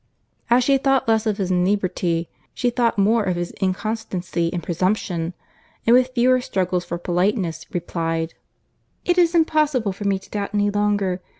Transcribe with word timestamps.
As 0.49 0.63
she 0.63 0.79
thought 0.79 1.07
less 1.07 1.27
of 1.27 1.37
his 1.37 1.51
inebriety, 1.51 2.27
she 2.55 2.71
thought 2.71 2.97
more 2.97 3.23
of 3.23 3.35
his 3.35 3.51
inconstancy 3.61 4.51
and 4.51 4.63
presumption; 4.63 5.35
and 5.85 5.93
with 5.93 6.09
fewer 6.15 6.41
struggles 6.41 6.83
for 6.83 6.97
politeness, 6.97 7.67
replied, 7.71 8.33
"It 9.05 9.19
is 9.19 9.35
impossible 9.35 9.91
for 9.93 10.05
me 10.05 10.17
to 10.17 10.29
doubt 10.31 10.55
any 10.55 10.71
longer. 10.71 11.21